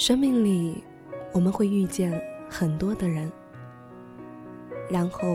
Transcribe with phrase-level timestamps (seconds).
[0.00, 0.82] 生命里，
[1.30, 2.10] 我们会遇见
[2.48, 3.30] 很多的人，
[4.88, 5.28] 然后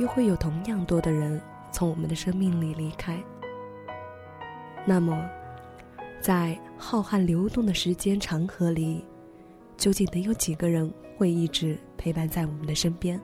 [0.00, 1.40] 又会有同样多的人
[1.70, 3.16] 从我们的生命里离开。
[4.84, 5.16] 那么，
[6.20, 9.04] 在浩瀚流动的时间长河里，
[9.76, 13.20] 究竟能有几个人会一直陪伴在我们的身边？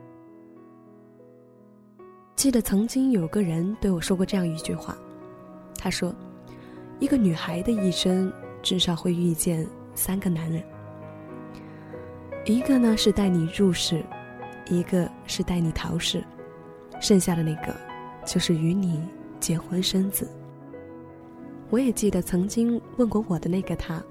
[2.36, 4.96] 记得曾经有个人对我说过这样一句话，
[5.76, 6.14] 他说
[7.00, 9.66] ：“一个女孩的一生至少会遇见
[10.00, 10.62] 三个男人，
[12.46, 14.02] 一个呢是带你入世，
[14.70, 16.24] 一个是带你逃世，
[17.02, 17.76] 剩下的那个
[18.24, 19.06] 就是与你
[19.40, 20.26] 结婚生子。”
[21.68, 24.02] 我也记得曾经问过我的那个他，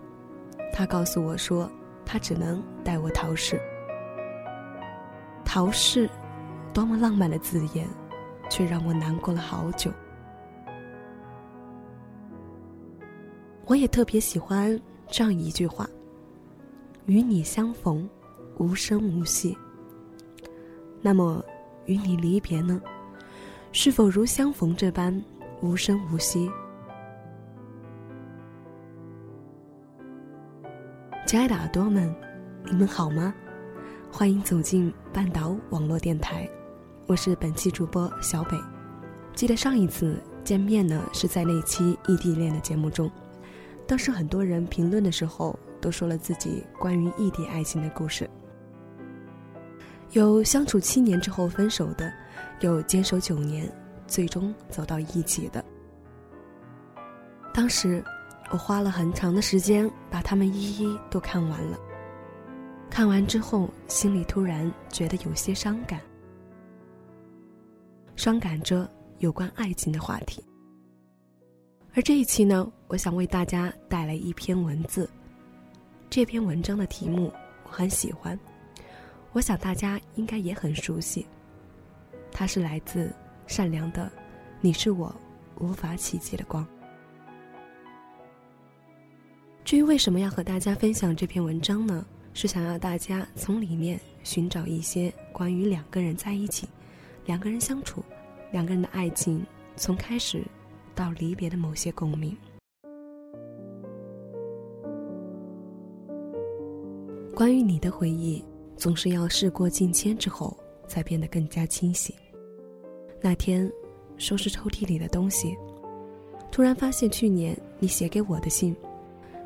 [0.71, 1.67] 他告诉我说，
[2.05, 3.59] 他只能带我逃世。
[5.43, 6.07] 逃世，
[6.71, 7.87] 多么浪漫的字眼！
[8.47, 9.91] 却让我难过了好久。
[13.65, 14.79] 我也特别喜欢
[15.11, 15.89] 这样一句话
[17.07, 18.07] ：“与你相逢，
[18.57, 19.57] 无声无息。”
[21.01, 21.43] 那么，
[21.85, 22.79] 与你离别呢？
[23.71, 25.23] 是否如相逢这般
[25.61, 26.49] 无声无息？
[31.25, 32.13] 亲爱的耳朵们，
[32.65, 33.33] 你们好吗？
[34.11, 36.49] 欢迎走进半岛网络电台。
[37.07, 38.57] 我是本期主播小北，
[39.33, 43.09] 记得上一次见面呢是在那期异地恋的节目中，
[43.89, 48.29] 当时很多人评论的时候都说了自己关于异地爱情的故事，
[50.11, 52.13] 有相处七年之后分手的，
[52.59, 53.67] 有坚守九年
[54.05, 55.65] 最终走到一起的。
[57.51, 58.03] 当时
[58.51, 61.79] 我花了很长的时间把他们一一都看完了，
[62.91, 65.99] 看完之后心里突然觉得有些伤感。
[68.15, 70.45] 伤感着有关爱情的话题，
[71.95, 75.09] 而这一期呢，我想为大家带来一篇文字。
[76.09, 77.31] 这篇文章的题目
[77.63, 78.39] 我很喜欢，
[79.31, 81.25] 我想大家应该也很熟悉。
[82.31, 83.11] 它是来自
[83.47, 84.11] 善良的，
[84.61, 85.13] 你是我
[85.59, 86.65] 无法企及的光。
[89.65, 92.05] 至于为什么要和大家分享这篇文章呢？
[92.31, 96.69] 是想要大家从里面寻找一些关于两个人在一起。
[97.25, 98.03] 两个人相处，
[98.51, 99.43] 两个人的爱情
[99.75, 100.43] 从开始
[100.99, 102.35] 到离别的某些共鸣。
[107.33, 108.43] 关于你的回忆，
[108.75, 110.57] 总是要事过境迁之后
[110.89, 112.13] 才变得更加清晰。
[113.21, 113.71] 那天
[114.17, 115.55] 收拾抽屉里的东西，
[116.51, 118.75] 突然发现去年你写给我的信，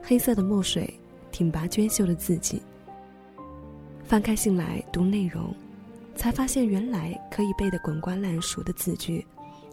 [0.01, 0.91] 黑色的墨水，
[1.31, 2.59] 挺拔娟秀的字迹。
[4.03, 5.53] 翻开信来读内容。
[6.15, 9.23] 才发现，原来可以背得滚瓜烂熟的字句，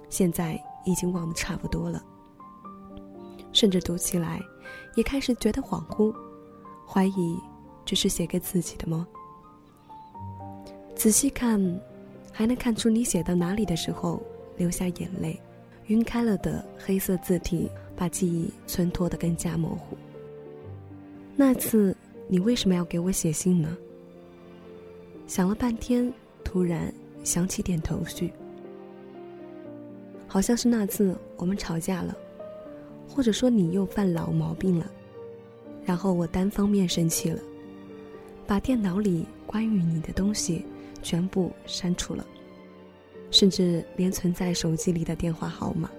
[0.08, 2.02] 现在已经忘得差不多了。
[3.52, 4.40] 甚至读起来，
[4.96, 6.14] 也开始觉得恍惚，
[6.86, 7.38] 怀疑
[7.84, 9.06] 这是写给自己的吗？
[10.94, 11.60] 仔细看，
[12.32, 14.22] 还能看出你写到哪里的时候
[14.56, 15.40] 流下眼泪，
[15.86, 19.96] 晕开了的黑色字体把记忆衬托得更加模糊。
[21.36, 21.96] 那次
[22.28, 23.76] 你为什么要给我写信呢？
[25.26, 26.12] 想了半天。
[26.42, 26.92] 突然
[27.22, 28.32] 想起点头绪，
[30.32, 32.16] 好像是那次我们吵架了，
[33.08, 34.88] 或者说你又犯老毛病了，
[35.84, 37.42] 然后我单方面生气了，
[38.46, 40.64] 把电脑里关于你的东西
[41.02, 42.24] 全部删除了，
[43.32, 45.90] 甚至连存在手机里的电话号码。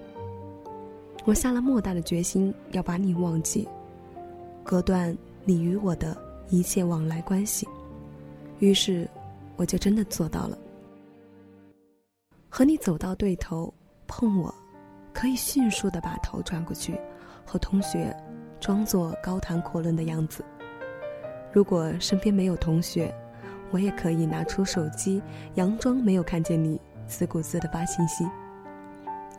[1.25, 3.67] 我下了莫大的决心要把你忘记，
[4.63, 6.17] 隔断你与我的
[6.49, 7.67] 一切往来关系，
[8.59, 9.05] 于是。
[9.57, 10.57] 我就真的做到了，
[12.49, 13.71] 和你走到对头，
[14.11, 14.53] 碰我，
[15.13, 16.99] 可以迅速的把头转过去，
[17.45, 18.13] 和同学
[18.59, 20.43] 装作高谈阔论的样子。
[21.53, 23.11] 如果身边没有同学，
[23.71, 25.23] 我也可以拿出手机，
[25.55, 28.27] 佯装没有看见你，自顾自的发信息。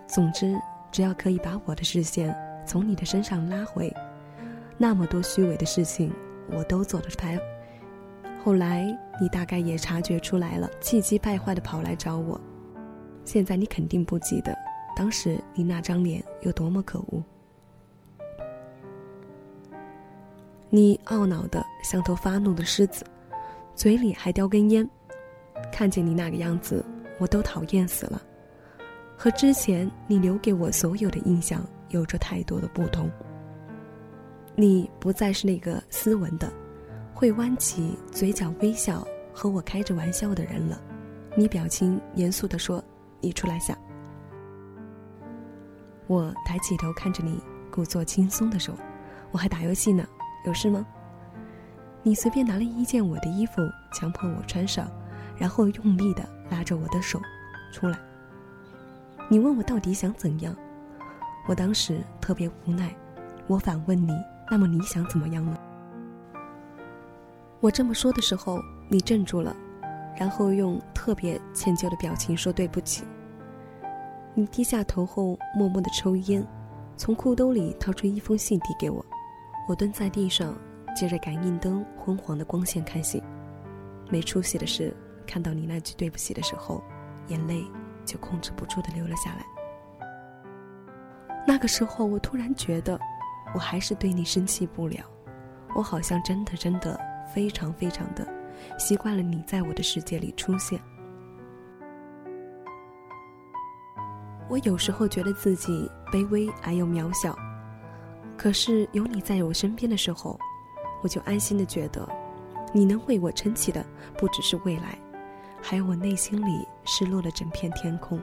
[0.06, 0.58] 总之，
[0.90, 2.34] 只要可以把我的视线
[2.66, 3.94] 从你的身上拉回，
[4.78, 6.10] 那么多虚伪的事情，
[6.50, 7.38] 我都做得出来。
[8.42, 8.86] 后来
[9.20, 12.40] 你大概也察觉出来了，气急败坏的跑来找我。
[13.24, 14.52] 现在你肯定不记得，
[14.94, 17.22] 当时你那张脸有多么可恶。
[20.70, 23.04] 你懊恼的像头发怒的狮子，
[23.74, 24.88] 嘴里还叼根烟。
[25.70, 26.84] 看见你那个样子，
[27.18, 28.22] 我都讨厌死了。
[29.16, 33.10] 和之前你留给我所有的印象有着太多的不同。
[34.56, 36.52] 你不再是那个斯文的。
[37.14, 40.82] 会弯起嘴角微笑和我开着玩笑的人了，
[41.36, 42.82] 你表情严肃地说
[43.20, 43.78] ：“你出来下。”
[46.06, 47.40] 我抬起头看着你，
[47.70, 48.74] 故作轻松地说
[49.30, 50.06] ：“我还打游戏呢，
[50.44, 50.84] 有事吗？”
[52.02, 53.62] 你随便拿了一件我的衣服，
[53.94, 54.90] 强迫我穿上，
[55.36, 57.20] 然后用力的拉着我的手
[57.72, 57.98] 出来。
[59.28, 60.54] 你问我到底想怎样？
[61.46, 62.94] 我当时特别无奈，
[63.46, 64.12] 我反问你：
[64.50, 65.56] 那么你想怎么样呢？
[67.60, 69.56] 我这么说的时候，你怔住了，
[70.18, 73.04] 然后用特别歉疚的表情说对不起。
[74.34, 76.46] 你低下头后，默默的抽烟，
[76.96, 79.04] 从裤兜里掏出一封信递给我。
[79.68, 80.56] 我蹲在地上。
[80.94, 83.22] 借着感应灯昏黄的光线看信，
[84.10, 84.94] 没出息的是，
[85.26, 86.84] 看到你那句对不起的时候，
[87.28, 87.64] 眼泪
[88.04, 89.46] 就控制不住的流了下来。
[91.46, 93.00] 那个时候，我突然觉得，
[93.54, 95.02] 我还是对你生气不了，
[95.74, 97.00] 我好像真的真的
[97.34, 98.28] 非常非常的
[98.78, 100.78] 习惯了你在我的世界里出现。
[104.48, 107.36] 我有时候觉得自己卑微而又渺小，
[108.36, 110.38] 可是有你在我身边的时候。
[111.04, 112.08] 我就安心的觉得，
[112.72, 113.84] 你能为我撑起的
[114.16, 114.96] 不只是未来，
[115.60, 118.20] 还有我内心里失落的整片天空。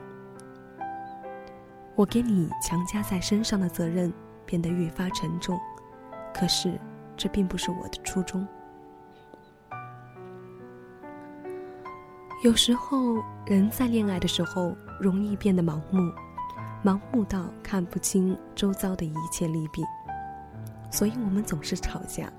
[1.94, 4.10] 我给你强加在身上的责任
[4.46, 5.60] 变得愈发沉重，
[6.32, 6.80] 可是
[7.18, 8.48] 这并不是我的初衷。
[12.42, 16.12] 有时候人在恋爱的时候容易变得盲目，
[16.84, 19.82] 盲目到看不清周遭的一切利弊，
[20.90, 22.30] 所以我们总是吵架。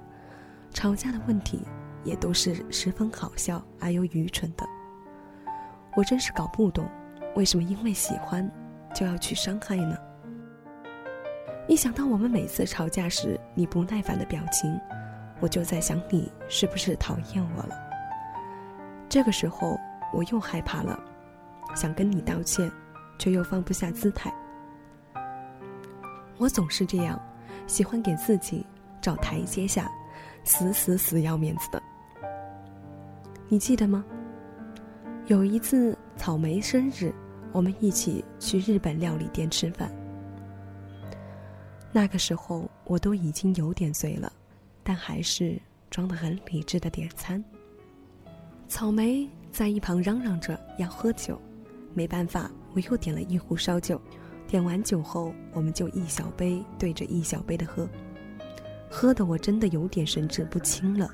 [0.73, 1.61] 吵架的问题
[2.03, 4.65] 也都是十分好笑而又愚蠢的。
[5.95, 6.87] 我真是搞不懂，
[7.35, 8.49] 为什么因为喜欢
[8.93, 9.97] 就要去伤害呢？
[11.67, 14.79] 一想到我们每次吵架时你不耐烦的表情，
[15.39, 17.75] 我就在想你是不是讨厌我了。
[19.09, 19.77] 这个时候
[20.13, 20.97] 我又害怕了，
[21.75, 22.71] 想跟你道歉，
[23.17, 24.33] 却又放不下姿态。
[26.37, 27.19] 我总是这样，
[27.67, 28.65] 喜欢给自己
[29.01, 29.89] 找台阶下。
[30.43, 31.79] 死死死要面子的，
[33.47, 34.03] 你记得吗？
[35.27, 37.13] 有一次草莓生日，
[37.51, 39.91] 我们一起去日本料理店吃饭。
[41.91, 44.33] 那个时候我都已经有点醉了，
[44.81, 47.43] 但还是装得很理智的点餐。
[48.67, 51.39] 草莓在一旁嚷嚷着要喝酒，
[51.93, 53.99] 没办法，我又点了一壶烧酒。
[54.47, 57.87] 点完酒后，我们就一小杯对着一小杯的喝。
[58.89, 61.09] 喝的我真的有点神志不清了。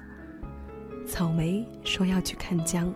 [1.05, 2.91] 草莓说要去看江，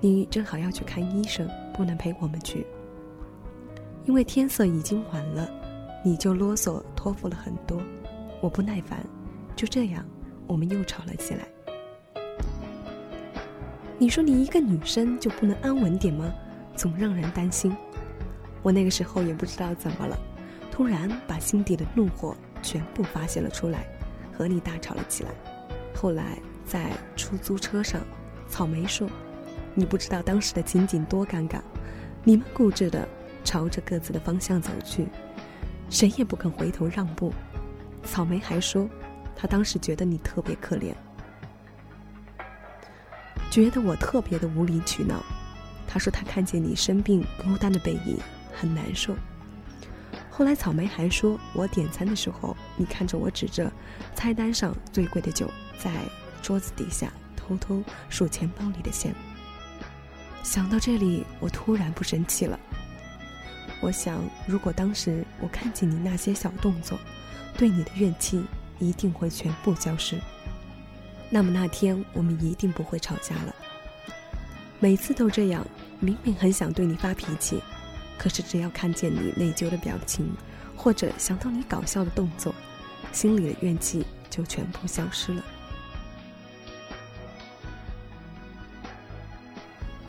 [0.00, 2.66] 你正好要去看医生，不能陪我们去。
[4.04, 5.48] 因为天色已经晚了，
[6.04, 7.80] 你就啰嗦托付了很多，
[8.40, 9.04] 我不耐烦，
[9.54, 10.04] 就这样，
[10.46, 11.46] 我们又吵了起来。
[13.98, 16.32] 你说你一个女生就不能安稳点吗？
[16.76, 17.74] 总让人担心。
[18.62, 20.18] 我那个时候也不知道怎么了，
[20.70, 23.86] 突然把心底的怒火全部发泄了出来。
[24.36, 25.30] 和你大吵了起来，
[25.94, 28.02] 后来在出租车上，
[28.46, 29.08] 草莓说
[29.72, 31.58] ：“你不知道当时的情景多尴尬，
[32.22, 33.08] 你们固执的
[33.44, 35.08] 朝着各自的方向走去，
[35.88, 37.32] 谁也不肯回头让步。”
[38.04, 38.86] 草莓还说，
[39.34, 40.92] 他当时觉得你特别可怜，
[43.50, 45.24] 觉得我特别的无理取闹。
[45.96, 48.18] 他说他看见你生病孤单的背影
[48.52, 49.16] 很难受。
[50.30, 53.72] 后来草莓还说，我点餐的时候，你看着我指着
[54.14, 55.90] 菜单上最贵的酒，在
[56.42, 59.14] 桌子底下偷偷数钱包里的钱。
[60.42, 62.60] 想到这里，我突然不生气了。
[63.80, 66.98] 我想，如果当时我看见你那些小动作，
[67.56, 68.44] 对你的怨气
[68.78, 70.20] 一定会全部消失。
[71.30, 73.54] 那么那天我们一定不会吵架了。
[74.78, 75.66] 每次都这样，
[76.00, 77.62] 明明很想对你发脾气。
[78.18, 80.30] 可是，只要看见你内疚的表情，
[80.76, 82.54] 或者想到你搞笑的动作，
[83.12, 85.42] 心里的怨气就全部消失了。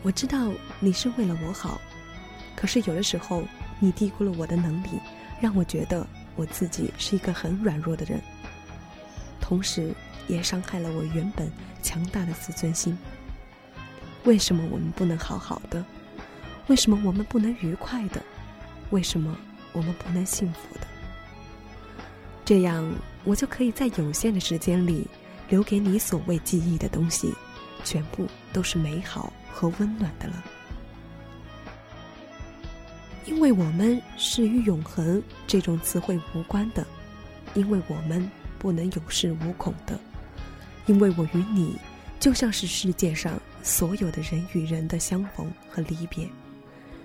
[0.02, 1.80] 我知道你是为了我好，
[2.56, 3.42] 可是有的时候
[3.80, 4.88] 你低估了我的能力，
[5.40, 6.06] 让我觉得
[6.36, 8.20] 我自己是一个很软弱的人，
[9.40, 9.92] 同时
[10.28, 11.50] 也伤害了我原本
[11.82, 12.96] 强大的自尊心。
[14.24, 15.84] 为什么我们不能好好的？
[16.66, 18.22] 为什么我们不能愉快的？
[18.90, 19.36] 为什么
[19.72, 20.86] 我们不能幸福的？
[22.44, 22.90] 这样，
[23.24, 25.06] 我就可以在有限的时间里，
[25.48, 27.32] 留给你所谓记忆的东西，
[27.84, 30.44] 全部都是美好和温暖的了。
[33.26, 36.86] 因为我们是与永恒这种词汇无关的，
[37.54, 39.98] 因为我们不能有恃无恐的，
[40.86, 41.76] 因为我与你
[42.18, 46.28] 就像是世界上所有的人与人的相逢和离别。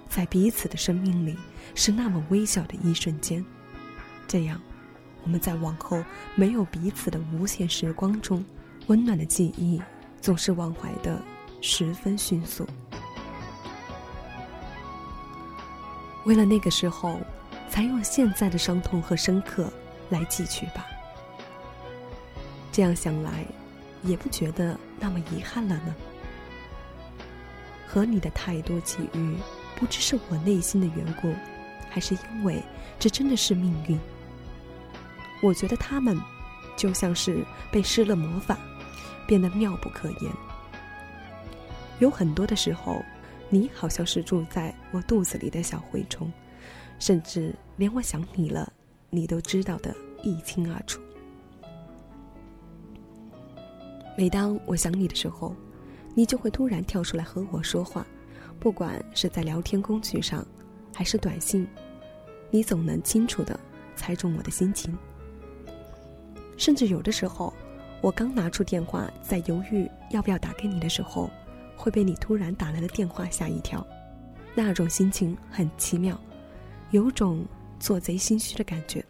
[0.10, 1.36] 在彼此的生命里，
[1.74, 3.44] 是那么微小的一瞬间，
[4.28, 4.62] 这样，
[5.24, 6.04] 我们在往后
[6.36, 8.44] 没有彼此的无限时光中，
[8.88, 9.82] 温暖的记忆
[10.22, 11.20] 总是忘怀的
[11.62, 12.68] 十分迅速。
[16.26, 17.20] 为了那个时候，
[17.70, 19.74] 才用现在的伤痛和深刻
[20.10, 20.86] 来记取吧。
[22.72, 23.46] 这样想来，
[24.04, 25.96] 也不觉得那么遗憾了呢。
[27.94, 29.36] 和你的太多际遇，
[29.76, 31.32] 不知是我内心的缘故，
[31.92, 32.60] 还是因为
[32.98, 34.00] 这真的是命运。
[35.44, 36.20] 我觉得他们，
[36.76, 38.58] 就像是被施了魔法，
[39.28, 40.34] 变得妙不可言。
[42.00, 43.04] 有很多的时候。
[43.50, 46.32] 你好像是住在我肚子里的小蛔虫，
[46.98, 48.74] 甚至连我想你了，
[49.12, 51.00] 你都知道的一清二楚。
[54.18, 55.56] 每当我想你的时候，
[56.14, 58.06] 你就会突然跳出来和我说话，
[58.60, 60.46] 不管是在聊天工具上，
[60.94, 61.68] 还是短信，
[62.50, 63.60] 你总能清楚的
[63.96, 64.98] 猜中我的心情。
[66.58, 67.54] 甚至有的时候，
[68.02, 71.30] 我刚拿出电话，在犹豫要不要打给你的时候。
[71.76, 73.86] 会被你突然打来的电话吓一跳，
[74.56, 76.18] 那种心情很奇妙，
[76.92, 77.44] 有种
[77.78, 79.04] 做贼心虚的感觉，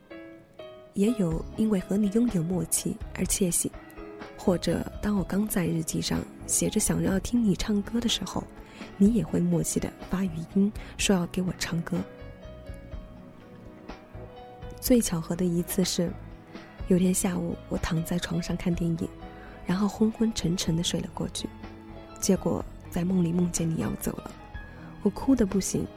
[0.94, 3.72] 也有因为和你拥有默契而窃喜，
[4.38, 8.44] 或者当我刚在日记上写着想要听你唱歌的时候，
[8.98, 11.98] 你也会默契的发语音说要给我唱歌。
[14.80, 16.12] 最巧合的一次是，
[16.88, 19.08] 有天下午我躺在床上看电影，
[19.66, 21.48] 然后昏昏沉沉的睡了过去。
[22.20, 24.32] 结果在梦里梦见你要走了，
[25.02, 25.88] 我哭的不行。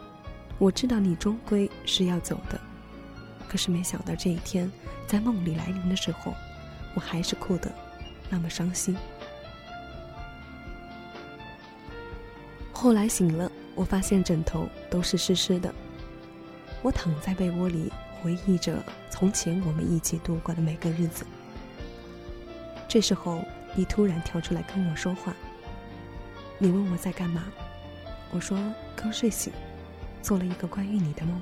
[0.59, 2.59] 我知道你终归是要走的，
[3.49, 4.71] 可是没想到这一天
[5.07, 6.33] 在梦里来临的时候，
[6.95, 7.71] 我还是哭的
[8.31, 8.97] 那么伤心。
[12.79, 15.75] 后来醒了，我发现枕头都是湿湿的。
[16.83, 17.91] 我躺在被窝里
[18.21, 21.25] 回忆着从前我们一起度过的每个日子。
[22.87, 23.43] 这时候，
[23.75, 25.35] 你突然跳出来跟我说话。
[26.59, 27.45] 你问我在干嘛，
[28.31, 28.59] 我说
[28.95, 29.51] 刚睡醒，
[30.21, 31.41] 做了一个关于你的梦。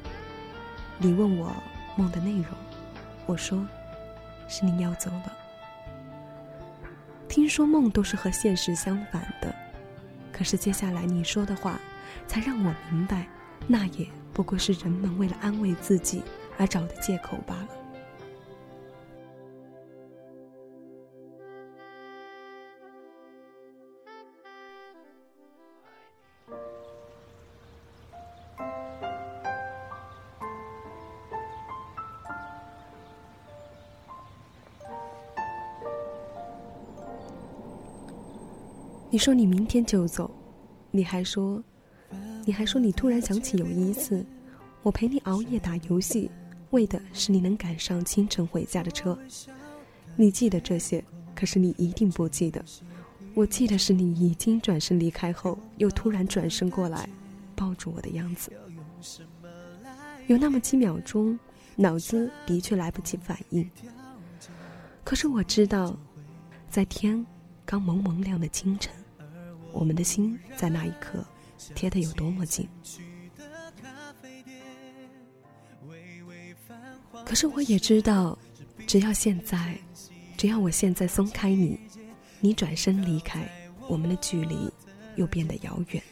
[0.98, 1.52] 你问我
[1.96, 2.46] 梦的内容，
[3.26, 3.66] 我说
[4.48, 5.32] 是你要走了。
[7.28, 9.53] 听说梦都是和现实相反的，
[10.44, 11.80] 是接下来你说的话，
[12.26, 13.26] 才让我明白，
[13.66, 16.22] 那也不过是人们为了安慰自己
[16.58, 17.68] 而找的借口罢了。
[39.14, 40.28] 你说你明天就走，
[40.90, 41.62] 你还说，
[42.44, 44.26] 你还说你突然想起有一次，
[44.83, 46.28] 我陪你熬夜打游戏，
[46.71, 49.16] 为的是你能赶上清晨回家的车。
[50.16, 52.61] 你记得这些，可是你一定不记得，
[53.35, 57.09] 我记得是你已经转身离开后，又突然转身过来，
[57.54, 58.50] 抱住我的样子。
[60.26, 61.38] 有那么几秒钟，
[61.76, 63.71] 脑子的确来不及反应。
[65.04, 65.97] 可是我知道，
[66.68, 67.25] 在天
[67.64, 68.92] 刚蒙蒙亮的清晨。
[69.74, 71.22] 我们的心在那一刻
[71.74, 72.66] 贴得有多么近。
[77.26, 78.38] 可是我也知道，
[78.86, 79.76] 只要现在，
[80.36, 81.78] 只要我现在松开你，
[82.40, 83.46] 你转身离开，
[83.88, 84.70] 我们的距离
[85.16, 86.02] 又变得遥远。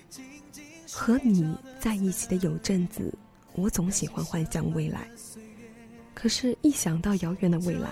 [0.90, 3.12] 和你在一起的有阵子，
[3.54, 5.09] 我总喜欢幻想未来，
[6.14, 7.88] 可是，一想到遥远的未来，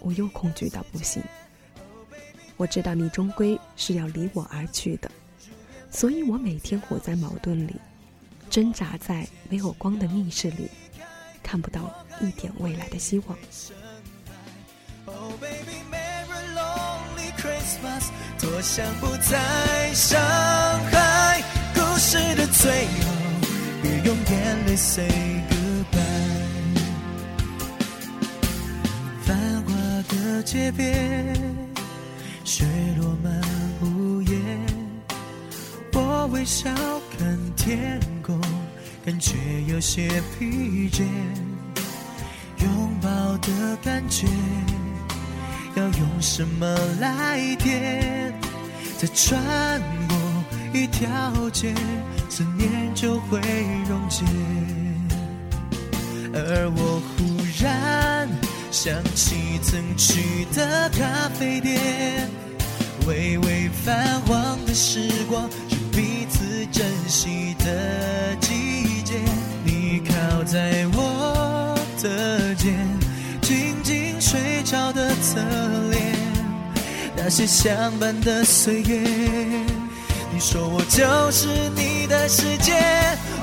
[0.00, 1.22] 我又恐惧到不行。
[2.56, 5.10] 我知道你终归是要离我而去的，
[5.90, 7.74] 所以我每天活在矛盾里，
[8.48, 10.70] 挣扎在没有光的密室里，
[11.42, 13.36] 看不到一点未来的希望。
[18.40, 20.20] 多想不再伤
[20.90, 21.42] 害，
[21.74, 23.12] 故事的最后，
[23.82, 25.08] 别用眼泪 say
[25.48, 25.94] goodbye。
[29.24, 29.72] 繁华
[30.08, 31.53] 的街边。
[32.56, 32.64] 雪
[32.96, 33.42] 落满
[33.82, 34.36] 屋檐，
[35.92, 36.70] 我微笑
[37.18, 38.40] 看天空，
[39.04, 39.34] 感觉
[39.66, 40.08] 有些
[40.38, 41.02] 疲倦。
[42.58, 42.70] 拥
[43.02, 43.08] 抱
[43.38, 44.28] 的感觉，
[45.74, 48.32] 要用什么来填？
[48.98, 49.36] 再穿
[50.06, 50.16] 过
[50.72, 51.74] 一条街，
[52.30, 53.40] 思念就会
[53.88, 54.24] 溶解。
[56.32, 58.28] 而我忽然
[58.70, 62.30] 想起曾去的咖啡店。
[63.06, 69.14] 微微泛黄的时光，是彼此珍惜的季节。
[69.62, 72.74] 你靠在我的肩，
[73.42, 75.40] 静静睡着的侧
[75.90, 76.02] 脸，
[77.16, 79.00] 那些相伴的岁月。
[80.32, 81.46] 你说我就是
[81.76, 82.72] 你的世界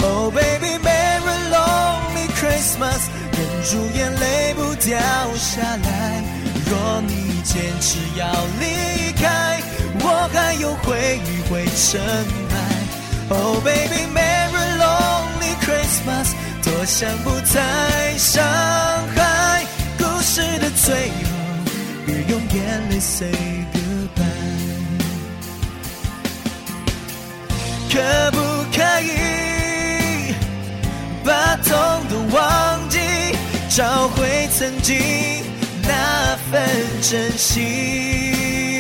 [0.02, 5.00] ，Oh baby Merry Lonely Christmas，忍住眼泪不掉
[5.38, 6.24] 下来。
[6.70, 8.26] 若你坚持要
[8.60, 9.51] 离开，
[10.04, 12.56] 我还有回忆会尘埃。
[13.30, 18.44] Oh baby Merry Lonely Christmas，多想不再伤
[19.16, 19.66] 害。
[19.98, 21.14] 故事的最后，
[22.06, 23.32] 别用眼泪 say
[23.74, 24.26] goodbye。
[27.90, 28.38] 可不
[28.76, 30.36] 可以
[31.24, 31.70] 把痛
[32.10, 33.00] 都忘记，
[33.70, 34.98] 找回曾经
[35.84, 36.62] 那份
[37.02, 38.71] 真心？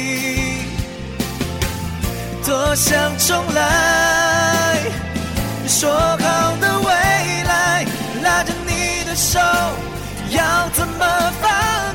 [2.46, 4.80] 多想重来，
[5.68, 6.86] 说好的未
[7.44, 7.86] 来，
[8.24, 9.40] 拉着你的手，
[10.32, 11.50] 要怎么放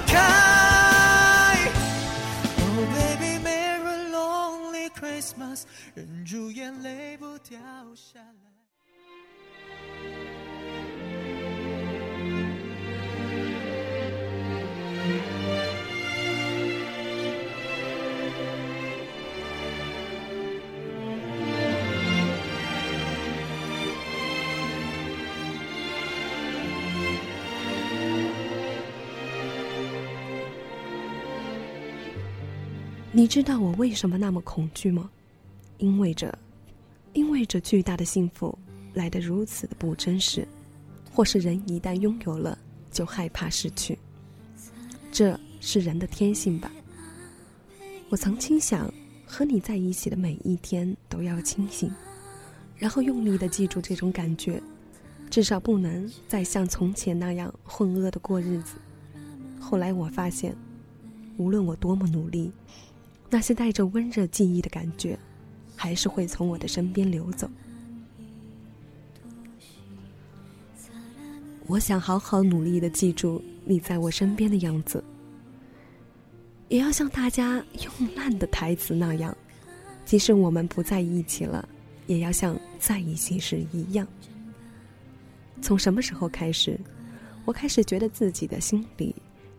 [0.07, 1.59] 开
[2.59, 5.63] ？Oh baby, merry lonely Christmas，
[5.95, 7.59] 忍住眼泪不掉
[7.95, 8.27] 下来。
[33.17, 35.11] 你知道我为什么那么恐惧吗？
[35.79, 36.31] 因为这，
[37.15, 38.57] 因为这巨大的幸福
[38.93, 40.47] 来得如此的不真实，
[41.11, 42.59] 或是人一旦拥有了
[42.91, 43.99] 就害怕失去，
[45.11, 46.71] 这是人的天性吧。
[48.11, 48.93] 我曾经想
[49.25, 51.91] 和你在一起的每一天都要清醒，
[52.77, 54.63] 然后用力的记住这种感觉，
[55.31, 58.75] 至少不能再像从前那样浑噩的过日子。
[59.59, 60.55] 后来我发现，
[61.39, 62.53] 无论我多么努力。
[63.29, 65.19] 那些带着温热记忆的感觉，
[65.75, 67.51] 还是会从我的身边流走。
[71.67, 75.03] 我想好好努力的记住你在我身边的样子，
[76.69, 79.37] 也要像大家用烂的台词那样，
[80.05, 81.69] 即使我们不在一起了，
[82.07, 84.07] 也要像在一起时一样。
[85.61, 86.79] 从什么时候开始，
[87.45, 89.13] 我开始觉得自己的心里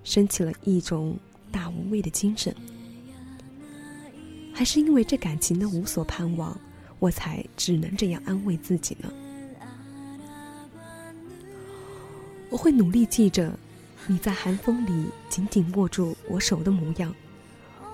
[0.06, 1.18] 升起了一种
[1.52, 2.56] 大无畏的精神？
[4.58, 6.60] 还是因为这感情的无所盼望，
[6.98, 9.14] 我才只能这样安慰自己呢？
[12.50, 13.56] 我会努力记着
[14.08, 17.14] 你在寒风里紧紧握住我手的模样，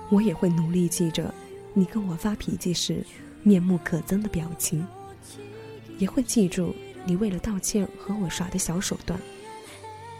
[0.08, 1.34] 我也会努力记着
[1.74, 3.04] 你跟我发脾气时
[3.42, 4.86] 面目可憎的表情，
[5.98, 6.74] 也会记住
[7.04, 9.20] 你为了道歉和我耍的小手段，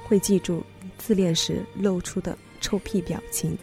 [0.07, 3.57] 会记住你自恋时露出的臭屁表情。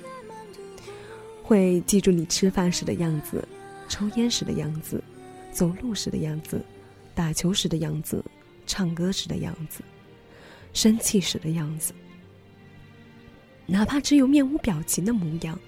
[1.51, 3.45] 会记住你吃饭时的样子，
[3.89, 5.03] 抽烟时的样子，
[5.51, 6.63] 走路时的样子，
[7.13, 8.23] 打球时的样子，
[8.65, 9.83] 唱歌时的样子，
[10.71, 11.93] 生气时的样子。
[13.65, 15.59] 哪怕只有面无表情的模样，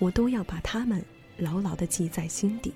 [0.00, 1.00] 我都要把它们
[1.36, 2.74] 牢牢的记在心底。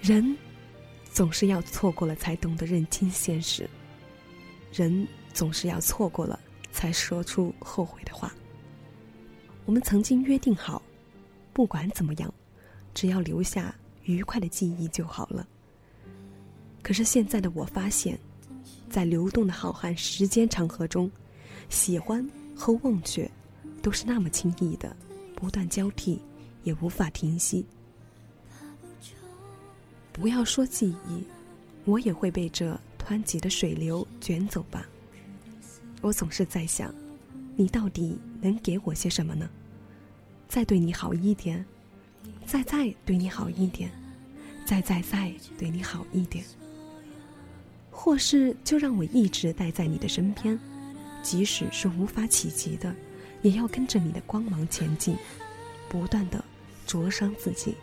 [0.00, 0.34] 人
[1.12, 3.68] 总是要错过了才懂得认清现实，
[4.72, 6.40] 人总是要错过了
[6.72, 8.32] 才说出后悔的话。
[9.64, 10.82] 我们曾经约定好，
[11.52, 12.32] 不管怎么样，
[12.94, 15.46] 只要留下愉快的记忆就好了。
[16.82, 18.18] 可是现在的我发现，
[18.90, 21.10] 在流动的浩瀚时间长河中，
[21.68, 23.30] 喜欢和忘却
[23.80, 24.96] 都是那么轻易的，
[25.36, 26.20] 不断交替，
[26.64, 27.64] 也无法停息。
[30.12, 31.24] 不要说记忆，
[31.84, 34.86] 我也会被这湍急的水流卷走吧。
[36.00, 36.92] 我总是在想。
[37.54, 39.48] 你到底能给我些什么呢？
[40.48, 41.64] 再对你好一点，
[42.44, 43.90] 再再对你好一点，
[44.66, 46.44] 再再再对你好一点，
[47.90, 50.58] 或是就让我一直待在你的身边，
[51.22, 52.94] 即使是无法企及的，
[53.40, 55.16] 也要跟着你的光芒前进，
[55.88, 56.44] 不断的
[56.86, 57.74] 灼伤自己，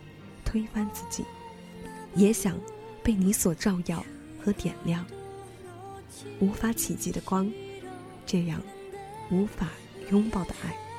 [0.44, 1.24] 推翻自己，
[2.14, 2.56] 也想
[3.02, 4.04] 被你所照耀
[4.40, 5.04] 和点亮。
[6.38, 7.50] 无法企及的光，
[8.26, 8.62] 这样。
[9.32, 9.68] 无法
[10.10, 10.90] 拥抱的爱。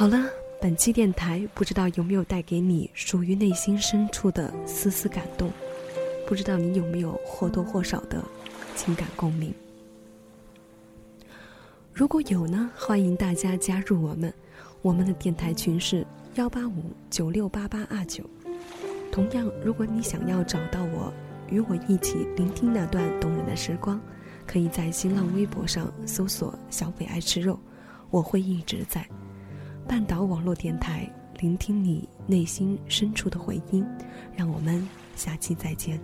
[0.00, 5.52] 好了，本期电台不知道有没有带给你属于内心深处的丝丝感动，
[6.26, 8.24] 不知道你有没有或多或少的
[8.74, 9.52] 情感共鸣。
[11.92, 14.32] 如果有呢，欢迎大家加入我们，
[14.80, 18.24] 我们的电台群是幺八五九六八八二九。
[19.12, 21.12] 同样，如果你想要找到我，
[21.50, 24.00] 与我一起聆听那段动人的时光，
[24.46, 27.60] 可以在新浪微博上搜索“小北爱吃肉”，
[28.08, 29.06] 我会一直在。
[29.86, 33.84] 半岛网络电台，聆听你内心深处的回音。
[34.36, 36.00] 让我们下期再见。